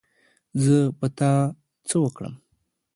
[0.63, 1.31] زه په تا
[1.87, 2.33] څه وکړم